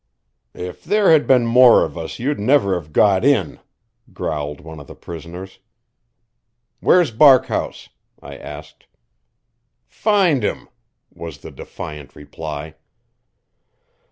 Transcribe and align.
"If 0.55 0.83
there 0.83 1.11
had 1.11 1.27
been 1.27 1.45
more 1.45 1.85
of 1.85 1.95
us, 1.95 2.17
you'd 2.17 2.39
never 2.39 2.73
have 2.73 2.91
got 2.91 3.23
in," 3.23 3.59
growled 4.11 4.59
one 4.59 4.79
of 4.79 4.87
the 4.87 4.95
prisoners. 4.95 5.59
"Where's 6.79 7.11
Barkhouse?" 7.11 7.89
I 8.19 8.35
asked. 8.35 8.87
"Find 9.85 10.43
him!" 10.43 10.69
was 11.13 11.37
the 11.41 11.51
defiant 11.51 12.15
reply. 12.15 12.73